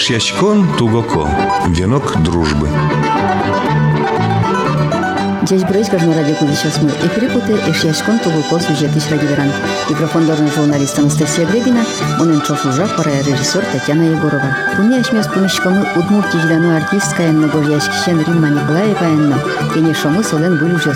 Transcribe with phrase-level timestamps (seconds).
[0.00, 1.28] Ишьячкон Тугоко.
[1.68, 2.68] Венок дружбы.
[5.42, 6.90] Здесь Брейскажно радио сейчас мы.
[6.90, 9.52] Эфире путы Ишьячкон Тугоко сюжеты радиверан.
[9.88, 11.84] Микрофондарный журналист Анастасия Гребина,
[12.20, 14.56] он инчов уже пора режиссер Татьяна Егорова.
[14.76, 19.38] Туне ашмес помещикомы удмурти ждану артистская многожяшкищен Римма Николаева энно.
[19.72, 20.92] Кенешомы солен был уже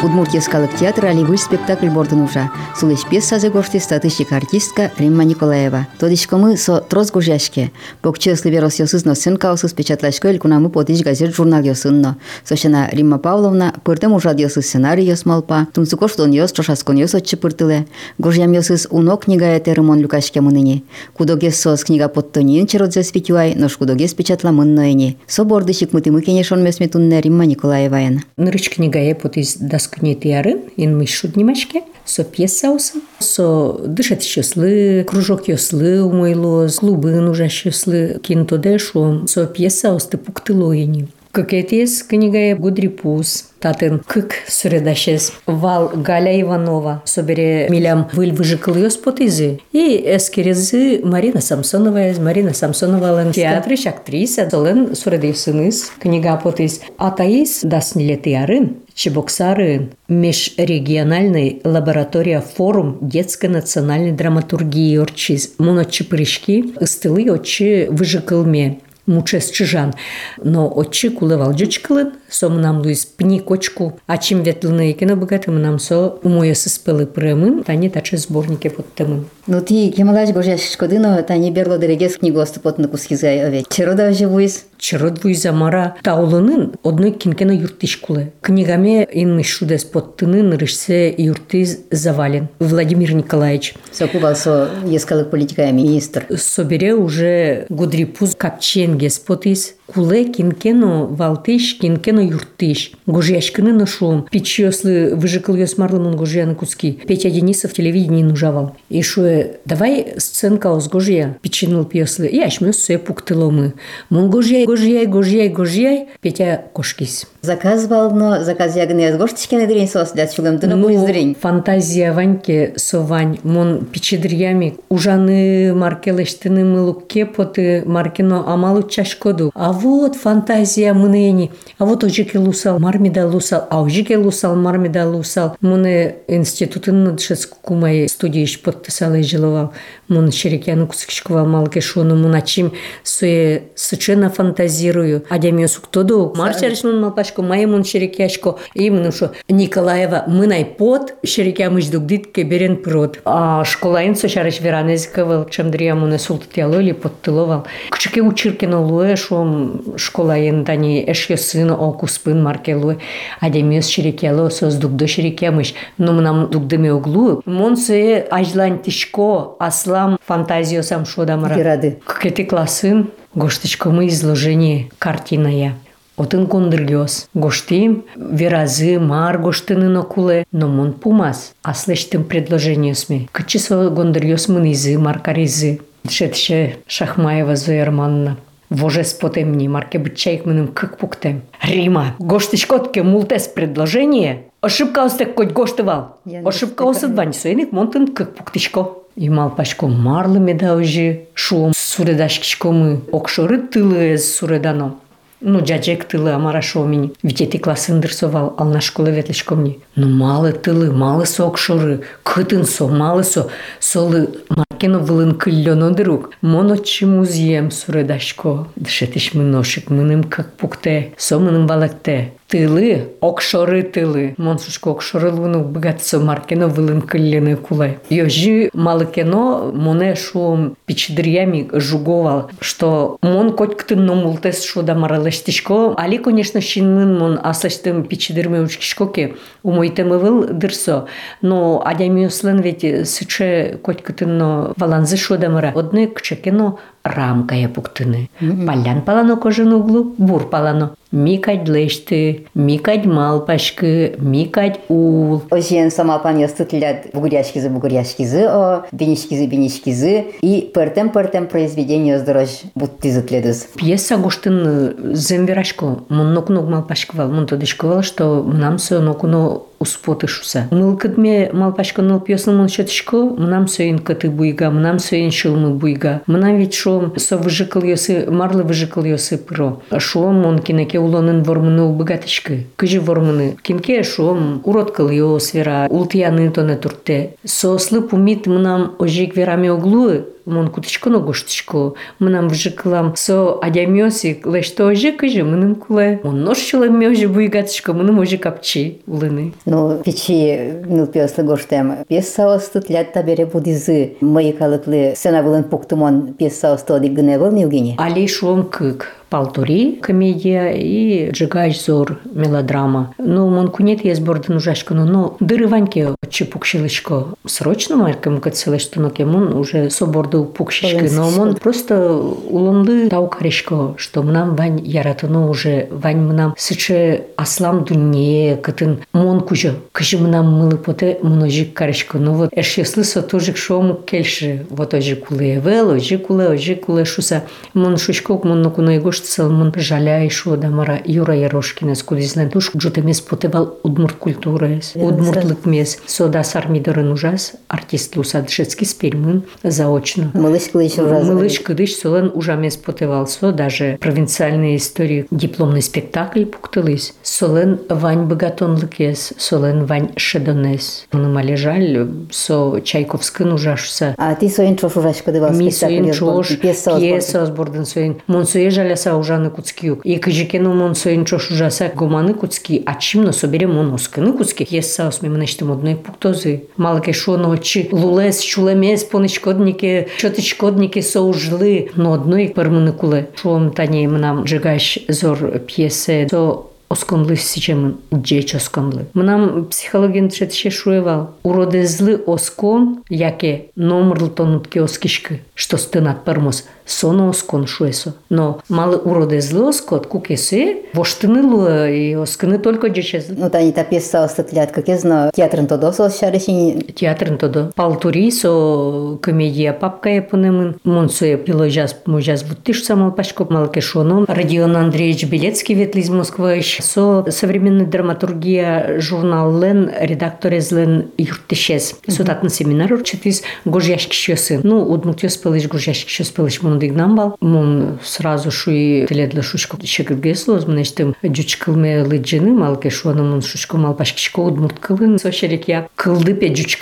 [0.00, 0.10] Сысчарыш.
[0.10, 2.50] Удмуртияскалык театр алибый спектакль бордын ужа.
[2.78, 5.86] Сулеш пьес сазе гошти статыщик артистка Римма Николаева.
[5.98, 7.70] Тодишкомы со троз гужашке.
[8.02, 12.16] Покче сливерос йосызно сын каусыз печатлашко элькунамы подиш газет журнал йосынно.
[12.44, 15.68] Сошана Римма Павловна пыртым ужад йосыз сценарий йосмалпа.
[15.72, 17.86] Тумсукош дон йос чошаскон йос отчы пыртыле.
[18.18, 20.84] Гужям йосыз уно книга этерымон люкашке мыныни.
[21.14, 25.18] Кудогес сос книга подтонин черодзе спитюай, нош кудогес печатла мынноени.
[25.26, 28.22] Со бордышик мытымы кенешон месметунне Римма Николаеваен.
[28.36, 36.03] Нырыч книга епотис дас кнетиярын ин мышут немашке со пьесаусы, со дышат щеслы, кружок йослы
[36.03, 41.07] умойло, клубын уже щеслы, кинто дешу, со пьесаус ты пуктылоини.
[41.31, 50.03] Кокетес книга Гудрипус, татын кык сүредашес вал Галя Иванова собере милям выль выжикал спотизы и
[50.05, 58.77] эскерезы Марина Самсонова Марина Самсонова лен театрыш актриса солен сүредейсыныз книга потиз атаис даснилеты арын
[59.00, 65.54] Чебоксары– межрегиональный лаборатория форум детской национальной драматургии орчиз.
[65.56, 69.94] Муночи прыжки, стылы очи выжикалме мучес чижан.
[70.36, 76.18] Но очи кулывал джичкылын, сомнам луис пни кочку, а чем ветлыны екена богатым нам со
[76.22, 79.24] умоя спелы премын, тани таче сборники под темын.
[79.46, 83.66] Ну ти кемалаш гожеш шкодыно, тани берло дерегес книгосты под накускизай овет.
[83.70, 84.66] Чирода живуис?
[84.80, 88.32] Чирод вуйзамара таулынын одной кинкена юртиш кулы.
[88.40, 92.48] Книгами ин шудес под тынын рышсе юрты завален.
[92.58, 93.74] Владимир Николаевич.
[93.92, 96.26] Сокубал со ескалык политика министр.
[96.34, 102.92] Собере уже гудрипуз капченгес потис куле кинкено валтыш, кинкено юртыш.
[103.06, 104.22] Гужьяшкины нашел.
[104.30, 107.00] Печёслы выжикал ее смарлымын гужьяны куски.
[107.06, 108.76] Петя Денисов телевидение нужавал.
[108.88, 111.36] И шуе, давай сценка с гужья.
[111.42, 112.28] Печенул пьеслы.
[112.28, 113.74] И ашмёс суе пуктыломы.
[114.08, 117.24] Мон гужьяй, gužijai, gužijai, gužijai, pietė koškys.
[117.42, 121.34] Заказывал, заказ ягны из гоштичкины дрень сос для чугам ты ну, дрень.
[121.40, 123.38] Фантазия Ваньке совань.
[123.44, 124.76] Мон печедриями.
[124.90, 129.52] Ужаны маркелештыны мылук кепоты маркино амалу чашкоду.
[129.54, 131.50] А вот фантазия мнени.
[131.78, 135.56] А вот ожике лусал, мармида лусал, а ожике лусал, мармида лусал.
[135.62, 139.72] Муне институтын надшес кумай студииш подписал и жиловал.
[140.08, 145.24] Мун шерекяну кускишкова малке шону муначим суе сучена фантазирую.
[145.30, 146.34] Адемио суктоду.
[146.36, 147.00] Марчариш мун
[147.30, 150.24] ширикяшку маймун ширикяшку именно шо николаева.
[150.26, 153.20] Мынай пот ширикямыч дугдит кеберен прот.
[153.24, 161.04] А школаин со шарыш веранезиковал чамдриямуна султытялы или поттыловал кчыке учиркина луэ шом школаин дани
[161.06, 162.98] эшке сына окуспын маркелуэ
[163.40, 171.54] адемиос ширикялы соз дугдо ширикямыч но мынам дугдыме углу монсы ажлан тишко аслам фантазиосам шодамара
[171.54, 171.98] Кирады.
[172.22, 175.76] Кети классын Гошточка, мы изложение картиная.
[176.20, 177.28] Отын кондыргёс.
[177.32, 181.54] Гоштим веразы мар гоштынын окуле, но мон пумас.
[181.62, 183.26] Аслештым предложение сме.
[183.32, 185.80] Кычысо гондыргёс мынизы, маркаризы.
[186.06, 188.36] Шетше Шахмаева Зоя Романна.
[188.68, 191.40] Воже спотемни, марке бычайк менем кык пуктем.
[191.62, 194.44] Рима, гоштыч котке мултес предложение.
[194.60, 196.18] Ошибка остек коть гоштывал.
[196.44, 198.90] Ошибка осыд вань суеник монтын кык пуктичко.
[199.16, 203.00] Имал пашко марлы медаужи шум суредашкичко мы.
[203.10, 204.96] Окшоры тылы суредано.
[205.40, 207.12] Ну, джаджек тылы амара шомини.
[207.22, 209.78] Ведь эти классы дырсовал, ал на школе ветличко мне.
[209.96, 213.48] Ну, малы тылы, малы сокшоры, кытын со, малы со,
[213.78, 216.30] солы маркено вылын кыллено дырук.
[216.42, 218.68] Моно чимузием суредашко.
[218.76, 222.32] Дышетиш мы ношик, мыным как пукте, со мыным балакте.
[222.50, 224.34] Тылы, окшоры тылы.
[224.36, 228.00] Монсушко окшоры луну богатцо маркено вылын кыллены кулай.
[228.10, 235.94] Йожи малыкено моне шо пичдриями жуговал, что мон коть ктын номултес шо да маралештишко.
[235.96, 241.06] Али, конечно, шинмын мон асаштым пичдирме учкишко ке умойтемы выл дырсо.
[241.42, 245.72] Но адямиуслен ведь сыче коть ктын но валанзы шо да мара.
[245.76, 248.28] Одны кчекено рамка я пуктыны.
[248.40, 250.96] Палян палано кожен углу, бур палано.
[251.12, 255.42] Микать лешты, микать малпашкы, микать ул.
[255.50, 263.68] Ожен самапан ястытлят бугуряшкизы бугуряшкизы, о бенишкизы бенишкизы и пертем произведение здорож будти зытледыз.
[263.76, 270.68] Пьеса гуштын земверашко, мон нокнок малпашкывал, мон тодышкывал, что нам все нокуно успотышуса.
[270.70, 276.20] Мыл кыдме малпашка ныл пьесын мон шетышко, мнам сөйін кыты буйга, мнам сөйін шылмы буйга.
[276.26, 279.80] Мнам ведь шо со выжикал йосы, марлы выжикал йосы пыро.
[279.96, 282.66] Шо мон кинеке улонын вормыны убыгатышкы.
[282.76, 283.56] Кыжы вормыны.
[283.62, 287.36] Кинке шо урод кыл йос вера, ултияны тоне турте.
[287.44, 295.11] Сослы пумит мнам ожик верами оглуы, мон кутичконо гоштичко мынам вжиклам со адямёси лешто ожи
[295.11, 301.43] кыжы мыным куле мон ношчула мёжи буйгатышко мыным ожи капчи улыны Ну, печи ныл пьеслы
[301.43, 302.05] гоштем.
[302.07, 304.17] Пьеса остытлят табере будизы.
[304.21, 307.95] Мои калыклы сена вылын пуктумон пьеса остоди гыне был Евгений.
[307.97, 313.14] али шом кык Палтури комедия и Джигач зор мелодрама.
[313.16, 317.28] Ну, мон кунет есть бордын ужашкану, но дыры ваньке чепукшилышко.
[317.46, 321.10] Срочно маркам кацелышто, но кемон уже соборду пукшишки.
[321.12, 328.56] Но мон просто улонды таукаришко, что мнам вань яратыно уже вань мнам сыче аслам дунне
[328.56, 329.74] кытын мон кужо.
[329.92, 332.18] Кыжы мнам мылы поте множик каришко.
[332.18, 334.66] Ну вот эш если со тожик шом кельши.
[334.70, 337.44] Вот ожи куле вел, ожи куле, ожи куле шуса.
[337.74, 343.20] Мон шушкок, мон накуно егош салмон жаляй шо да мара Юра Ярошкина скудизлен туш джутемес
[343.20, 345.98] потевал удмурт культурес, удмуртлык мес.
[346.06, 350.30] Сода сармидорын ужас, артист лусадшецкий спельмын заочно.
[350.34, 351.20] Малыш кылыш уже.
[351.24, 357.14] Малыш кыдыш солен ужамес потевал со, даже провинциальные истории, дипломный спектакль пуктылыс.
[357.22, 361.06] Солен вань богатон лыкес, солен вань шедонес.
[361.12, 364.14] Мыма жаль, со Чайковскын ужашса.
[364.18, 365.94] А ты соин чош ужашка дывал Ми спектакль.
[365.94, 367.06] соин озборды, чош, Пьеса озборды.
[367.08, 368.22] пьеса озбордын соин.
[368.26, 368.70] Мон сое
[369.10, 370.04] жаляса ужаны куцкиюк.
[370.04, 374.64] И кыжикену мон соин чош ужаса гоманы куцки, а чимно собере мон оскыны куцки.
[374.64, 376.64] Пьеса осме мнештем одной пуктозы.
[376.76, 381.90] Малке шо ночи лулес чулемес понычкоднике, чотычкоднике соужлы.
[381.96, 383.30] Но одной пермыны куле.
[383.36, 386.26] Шуом тане мнам жигаш зор пьесе.
[386.30, 389.06] So осконлы сичемын джеч осконлы.
[389.14, 391.34] Мнам психологин третше шуевал.
[391.44, 398.14] Уродезлы оскон, яке номрлы тонутке оскишкы, что стынат пермос, соно оскон шуесо.
[398.28, 403.36] Но малы уродезлы оскот, кукесе, воштынылы и оскыны только джечезлы.
[403.38, 406.80] Ну, та пьеса остытлят, как я знаю, театрын тодо сол шарышин.
[406.80, 407.72] Театрын тодо.
[407.74, 410.76] Палтури со комедия папка японемын.
[410.84, 414.24] Монсуе пилojaz можаз буттиш самал пашко малке шоном.
[414.28, 416.62] Родион Андреевич Белецкий ветли из Москвы.
[416.62, 421.96] Со современная драматургия журнал Лен, редактор из Лен юртишез.
[422.06, 424.60] Со татны семинар урчатис гожяшки шёсы.
[424.62, 431.14] Ну, удмут ёспелыш гожяшки шёспелыш дигнан бал мун сразу шуи теледле шушку шекиргесулуз мун иштим
[431.22, 436.54] жуч кылме лыжыны малке шуаны мун шушку мал башкишко удмурт кылын со шерекия кылды пе
[436.54, 436.78] жуч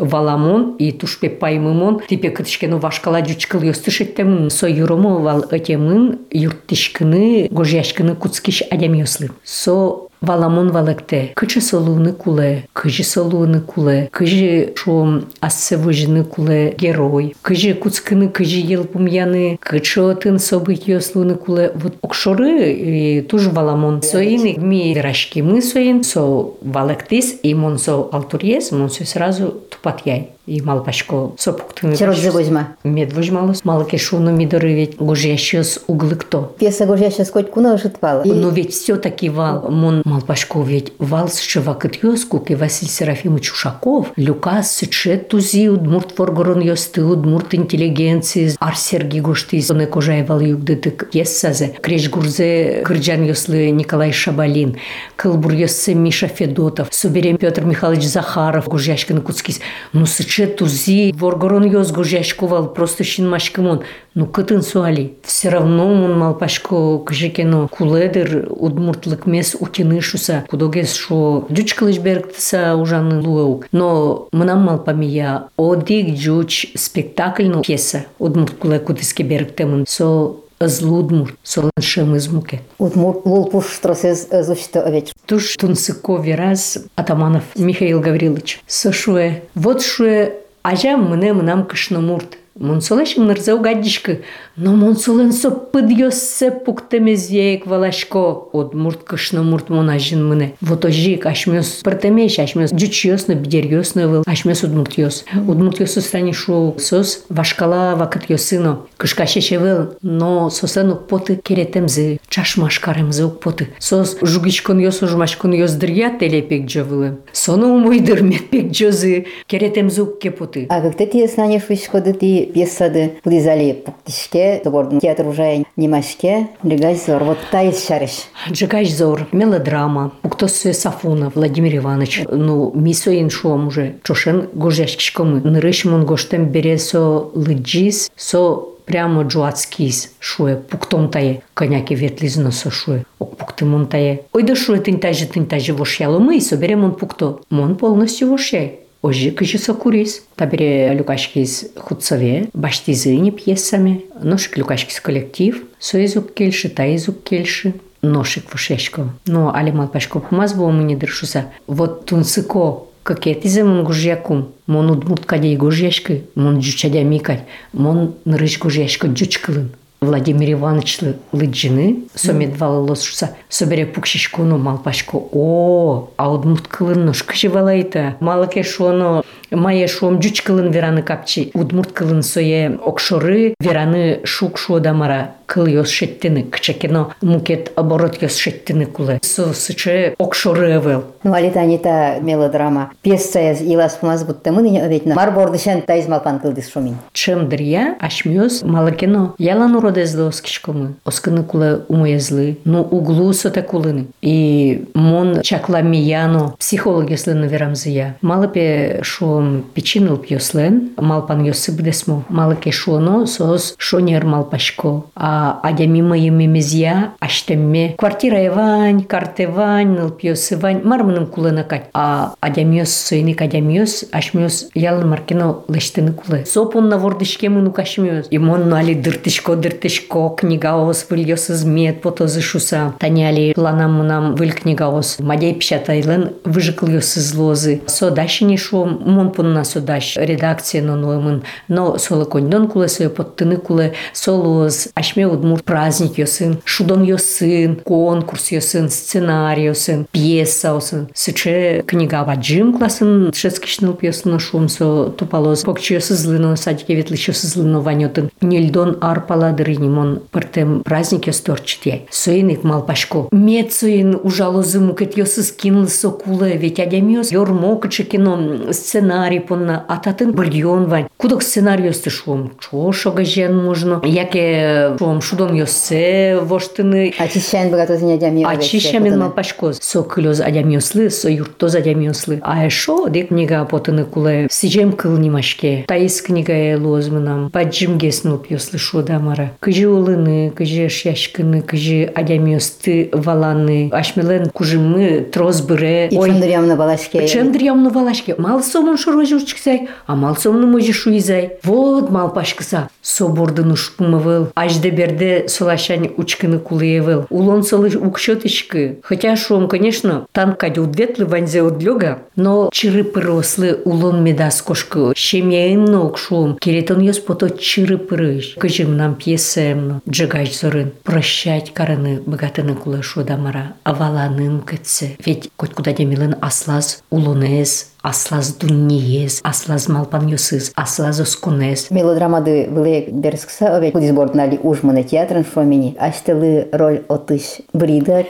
[0.00, 6.18] валамон и туш пе паймымон типе кытышкену вашкала жуч кыл ёстышеттем со юрому вал этемын
[6.30, 9.30] юрттишкыны гожьяшкыны куцкиш адем ёслы.
[9.44, 17.74] Со Валамон валекте, кычы солуны куле, кыжы солуны куле, кыжы шо ассевыжны куле герой, кыжы
[17.74, 24.00] куцкыны кыжы елпумяны, кычы отын событ ёслуны куле, вот окшоры и туж валамон.
[24.02, 26.22] Соин ми рашки мы соин, со
[26.62, 30.30] валектис и мон со алтурьес, мон со сразу тупат яй.
[30.46, 31.96] И малпашко сопуктыны.
[31.96, 32.76] Чиродзы возьма.
[32.84, 36.52] Мед вожмалос, малке шуну мидоры ведь гужящос углыкто.
[36.58, 38.24] Пьеса гожяща скоть куна ожитвала.
[38.24, 44.70] Но ведь все-таки вал, мон Малпашко ведь вал сшивакет ёскук и Василий Серафимович Ушаков, Люкас
[44.70, 51.74] сычет тузи удмурт форгорон ёсты, удмурт интеллигенции, ар Сергий Гоштиз, он кожай вал югдытык ессазе,
[51.80, 54.76] креш гурзе гырджан ёслы Николай Шабалин,
[55.16, 59.60] кылбур ёссы Миша Федотов, Суберем Петр Михайлович Захаров, гужяшкин куцкис,
[59.92, 63.82] ну сычет тузи, воргорон ёс гужяшковал, просто шинмашкимон,
[64.14, 65.14] ну кытын суали.
[65.22, 73.20] Все равно мон малпашко кыжекено куледер удмуртлык мес утины шуса кудогес шо джучкалыш бергтса ужаны
[73.20, 73.68] луэук.
[73.72, 79.84] Но мынам малпамия одик джуч спектакль ну пьеса удмурт куле кудыске бергтемын.
[79.86, 82.62] Со злудмурт, солон шем измуке.
[82.78, 85.12] Удмурт лулпуш штросез зущто овеч.
[85.26, 88.62] Туш тунсыкови раз Атаманов Михаил Гаврилович.
[88.66, 92.38] Сошуе, вот шуе, ажа мыне мынам кышномурт.
[92.58, 94.22] Монсолешин нырзау гаддишкы,
[94.56, 98.48] но монсолен со пыдьёссе пуктемезеек валашко.
[98.52, 100.54] От мурт кышны мурт монажин мыне.
[100.60, 105.24] Вот ожик ашмёс пыртемеш, ашмёс джучьёсно, бедерьёсно выл, ашмёс удмуртьёс.
[105.34, 108.86] Удмуртьёсу страни шу сос вашкала вакыт ёсыно.
[108.98, 113.70] Кышка шеше выл, но сосену поты керетемзы, чашмашкаремзы ук поты.
[113.80, 117.18] Сос жугичкон ёс ужмашкон ёс дырья телепек джавылы.
[117.32, 120.66] Сону умойдыр метпек джозы, керетемзы ук кепоты.
[120.70, 127.24] А как ты знаешь, что ты пьесады Пудизали Пуктишке, Тобордун театр уже Немашке, Легай Зор,
[127.24, 128.26] вот та из шариш.
[128.50, 132.22] Джигаш зор, мелодрама, Уктос Сафона, Владимир Иванович.
[132.30, 135.40] Ну, мисоин шуам уже, чошен гожешкишкомы.
[135.40, 142.70] Нырыш мон гоштем бере со лыджис, со прямо джуацкис шуе пуктом тае коняки ветлизно со
[142.70, 146.40] шуе ок пукты мон тае ой да шуе тын таже тын таже вошяло мы и
[146.40, 154.56] собере мон пукто мон полностью вошяй Ожи кыжысы курис, табире Лукашкис худсове, баштизыни пьесами, ношик
[154.56, 159.12] Лукашкис коллектив, соезук келши, таезук келши, ношик вушешко.
[159.26, 161.52] Но алимал пашко хумаз бо не дыршуса.
[161.66, 167.44] Вот тунсыко кокетизм мун гужьякум, мон удмурткаде гужьяшкы, мон джучадя микать,
[167.74, 169.72] мон нырыш гужьяшко джучкылын.
[170.04, 171.00] Владимир Иванович
[171.32, 175.28] Лыджины, сомедвалы лосуса, собере пукшишкону малпашку.
[175.32, 178.16] О, аудмут кылын нушка жевалайта.
[178.20, 181.50] Малыке шону мае шом жуч кылын вераны капчи.
[181.54, 188.86] Удмурт кылын сое окшоры вераны шук шодамара кыл ёс шеттіні, кчекено мукет оборот ёс шеттіні
[188.86, 189.18] кулы.
[189.22, 191.04] Сычы окшоры эвэл.
[191.22, 192.92] Ну, алит анита мелодрама.
[193.02, 195.14] песца илас пумаз будто мы ныне оветна.
[195.14, 196.96] Марборды шен тайз малпан кылдыс шумин.
[197.12, 199.93] Чем дырья ашмёс малыкено ялан урод
[200.29, 200.95] оскишкомы.
[201.05, 202.57] Оскыны куле умоезлы.
[202.65, 204.07] Ну углу соте кулыны.
[204.21, 208.17] И мон чакла мияно психологеслы наверамзыя.
[208.21, 210.91] Малапе шуом печинул пьослен.
[210.97, 212.23] Малпан йосы будесмо.
[212.29, 215.05] Малаке шуоно сос шонер малпашко.
[215.15, 217.95] А адя мимо емемезия аштемме.
[217.97, 220.81] Квартира евань, карте вань, нылпьос вань.
[220.83, 221.89] Мармыным кулына кать.
[221.93, 226.45] А адямиос сойник адямиос ашмиос ял маркино лештыны кулы.
[226.45, 228.27] Сопун на вордышке мыну кашмиос.
[228.29, 235.18] И мон нали дыртышко тышко книгавоз выльёсыз мед потозы шуса таняли планам нам выл книгавоз
[235.18, 237.82] мадей печатайлын выжыклёсыз лозы.
[237.86, 244.88] Содащине шо мунпунна содащ редакция но нонуымын но соло коньдон кулы сою поттыны кулы солуоз
[244.94, 252.78] ашме удмур праздник ёсын шудон ёсын конкурс ёсын сценарий ёсын пьеса ёсын сыче книга ваджим
[252.78, 255.62] классын шескишныл пьесына шумсо тупалоз.
[255.62, 262.02] Покчёсыз лыно садике ветлычёсыз лыно ванётын нельдон арпаладыр кирень он партем праздник ёсторчте.
[262.10, 263.28] Суиник малпашко.
[263.32, 270.86] Мецуин ужалозым кет ёсыз кинл сокулы, ведь адемиос ёрмокачы кино сценарий понна, а татын бульон
[270.86, 271.08] вань.
[271.16, 277.14] Кудок сценарий ёсты шум, чошога жен можно, яке шум шудом ёссе воштыны.
[277.18, 278.50] Ачищен богат озин адемиос.
[278.50, 279.72] Ачищен малпашко.
[279.72, 282.40] Сокылёз адемиослы, со юрттоз адемиослы.
[282.42, 284.48] А эшо дек книга потыны кулы.
[284.50, 285.84] Сижем кыл немашке.
[285.86, 287.50] Таис книга э, лозмынам.
[287.50, 289.52] Паджим геснул пёслы дамара.
[289.64, 293.88] Кыжы улыны, кыжы шяшкыны, кыжы адямиосты валаны.
[293.92, 296.08] Ашмелен кужымы троз быре.
[296.08, 297.26] И чындырямны балашке.
[297.26, 298.34] Чындырямны валашке.
[298.36, 301.56] Мал сомын шорожу чиксай, а мал сомны можи шуизай.
[301.62, 302.90] Вот мал пашкыса.
[303.00, 304.48] Собордын ушпумывыл.
[304.54, 307.24] Ажды берде солашань учкыны кулыевыл.
[307.30, 308.98] Улон солы укшот ишкы.
[309.02, 315.14] Хотя шум, конечно, там кадю удветлы ванзе удлёга, но чыры пырослы улон медас кошку.
[315.16, 316.58] Шемьяйны укшум.
[316.58, 318.56] Керетон ёс пото чыры пырыш.
[318.58, 319.14] Кыжым нам
[319.53, 320.01] пьесемно.
[320.09, 320.91] Джигач зорын.
[321.03, 323.75] Прощать караны богатыны кулы шудамара.
[323.83, 325.17] Аваланын кытсы.
[325.23, 331.91] Ведь хоть куда демилын аслаз улонез аслаз дунниез, аслаз малпаньосыз, аслаз осконез.
[331.91, 335.95] Мелодрамады выле берскса, овет кудизборднали ужманы театрын шомини.
[335.99, 338.23] Аштылы роль отыш брида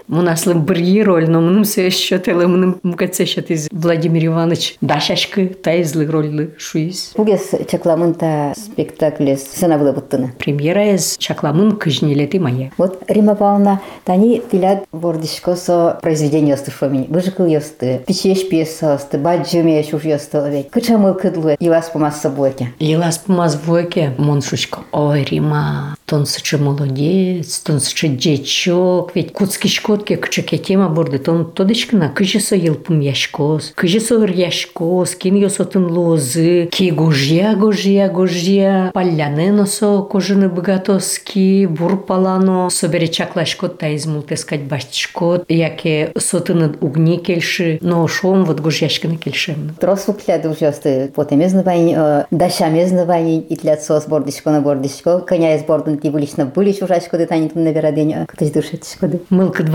[0.08, 6.54] Мунаслы бір роль, но мұным сөз шөтелі, мұным мұкатсе шөтіз Владимир Иванович дашашкы тайызлы роллы
[6.58, 7.12] шуиз.
[7.16, 10.30] Бугес чакламынта спектаклес сынавылы буттыны.
[10.38, 12.70] Премьера ез чакламын кыжнелети мае.
[12.78, 17.06] Вот Рима Павловна, тани тилят бордишко со произведение осты шомини.
[17.08, 20.70] Выжикл ёсты, печеш пьеса осты, баджуме шуш ёсты овет.
[20.70, 22.72] Кычамыл кыдлы, и вас помаз собойке.
[22.78, 24.84] Елас помаз войке, мон шучко.
[24.92, 31.51] Ой, Рима, тон сычы молодец, тон сычы дечок, ведь куцкишко котке кычыке тема борды тон
[31.51, 39.65] тодычкына кыжысо елпум яшкоз кыжысо ыр яшкоз кин йосотын лозы ки гожья гожья гожья палянено
[39.65, 48.45] со кожыны богатоски бурпалано собере чаклашкот та измултескать баштишкот яке сотыны угни кельши но шом
[48.45, 54.61] вот гожьяшкына кельшем Трос укляд ужасты, потом знавань, дащами знавань, и тля сос бордичко на
[54.61, 59.09] бордичко, коня из бордун ти булично булич ужашко, да танит на верадень, кто душечко,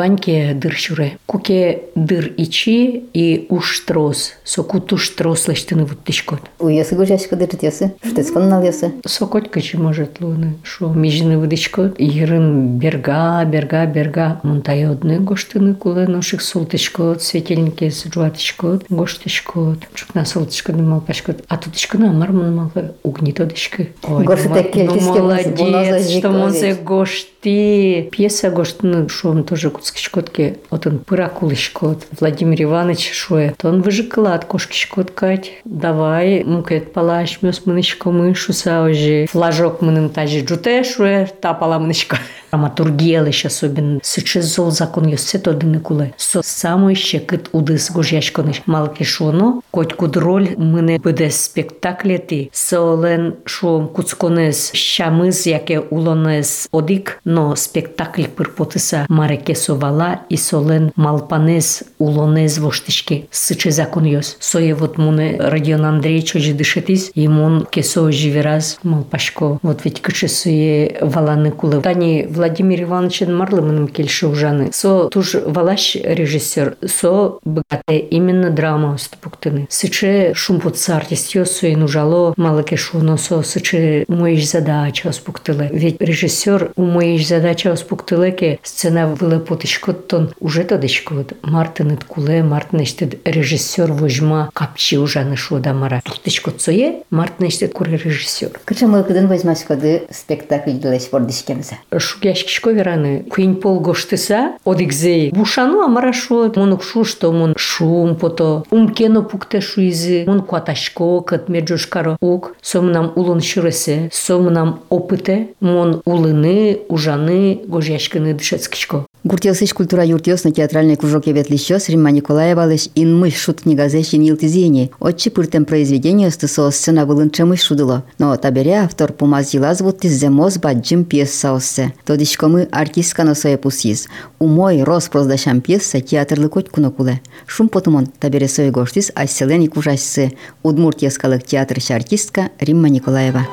[0.07, 1.19] маньке дыршуре.
[1.27, 4.35] Куке дыр ичи и уштрос.
[4.45, 6.41] Соку туштрос лештыны вот тышкот.
[6.61, 7.95] Уесы гожашка дыр тесы.
[8.05, 8.93] Штыцкон нал ясы?
[9.05, 10.55] Сокоть качи может луны.
[10.63, 11.99] Шо межины выдышкот.
[11.99, 14.41] Ерын берга, берга, берга.
[14.45, 17.23] Мунтай одны гоштыны кулы ношик султышкот.
[17.23, 18.85] Светельники сжуатышкот.
[18.89, 19.81] Гоштышкот.
[19.95, 21.45] Чукна султышкот малпашкот.
[21.49, 23.95] А тутышкот амар мунмалка угнитодышкы.
[24.05, 28.09] Ой, ну молодец, что мунзе гошты.
[28.13, 30.59] Пьеса гоштыны шоум тоже куцк куцкишкотке.
[30.71, 32.07] Вот он пыракулышкот.
[32.21, 33.55] Владимир Иванович шуе.
[33.59, 35.53] То он выжикалат кошкишкот кать.
[35.65, 39.27] Давай, мукет палаш, мёс мынышко мышу саужи.
[39.31, 42.19] Флажок мыным тажи джуте шуе, тапала мынышко.
[42.57, 44.01] Драматургия лишь особенно.
[44.03, 46.15] Сейчас зол закон ёсце то дыныкуле.
[46.17, 48.63] Со самой щекыт удыс гожьяшконыш.
[48.67, 52.51] Малки шоно, коть куд роль мыне буде спектаклети.
[52.53, 59.55] Солен шом куцконес щамыз, яке улонес одик, но спектакль пырпотыса мареке
[59.87, 63.27] совала и солен малпанес улонес воштишке.
[63.31, 64.37] Сыче закон ёс.
[64.41, 69.59] Сое вот муне Родион Андреевич ожи дышетис, и мон кесо ожи вираз малпашко.
[69.63, 71.81] Вот ведь кыче суе валаны кулы.
[71.83, 74.71] Тани Владимир Иванович марлымыным келші ужаны.
[74.73, 79.67] Со туж валаш режиссер, со богате именно драма ступуктыны.
[79.71, 85.69] Сыче шумпутса артист ёсуен ужало малыке шуно со сыче моиш задача оспуктылы.
[85.73, 89.41] Ведь режиссер у моиш задача оспуктылы ке сцена вылы
[89.77, 91.35] потышкоттон уже тодышкот.
[91.43, 96.01] Мартын куле, мартын эштед режиссер вожма капчи ужаны шода мара.
[96.05, 98.61] Тухтышкот сое, мартын эштед куре режиссер.
[98.65, 101.79] Кыча мылкыдын возьмашко ды спектакль делась бордичкемзе.
[101.97, 109.23] шугяшкишко вераны куин пол гоштыса одикзей бушану амарашот монук шу что мон шум пото умкено
[109.23, 117.61] пукте шуизи мон куаташко кат меджушкаро ук сомнам улун шуресе сомнам опыте мон улыны ужаны
[117.67, 123.35] гожьяшкины дышецкишко Гуртелсыч культура юртёс на театральный кружок Евет Лищёс Римма Николаева лишь ин мыш
[123.35, 124.93] шут книгазеш ин илтизени.
[125.01, 128.05] Отчи пыртем произведению стысо сцена вылынче мыш шудыло.
[128.19, 131.93] Но табере автор пумаз елаз вот из земоз баджим пьес саоссе.
[132.05, 134.07] Тодишко мы артистка на сое пусиз.
[134.39, 137.21] Умой роспрос дашам пьеса театрлы коть кунокуле.
[137.47, 140.35] Шум потумон табере сое гоштис айселени кужассы.
[140.63, 143.45] Удмуртьескалык театрыш артистка Римма Николаева.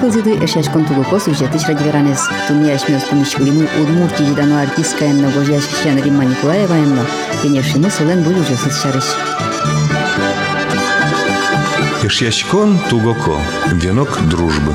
[0.00, 2.20] Тикълзиды ешешкон тугоко сюжетыш радиверанес.
[2.48, 7.04] Тунияш мёс помещулимы удмурти жидано артистка эмно гожьяш кишян Римма Николаева эмно.
[7.42, 9.04] Кенешимы солен был уже сычарыш.
[12.02, 13.36] Ишьяськон тугоко.
[13.72, 14.72] Венок дружбы.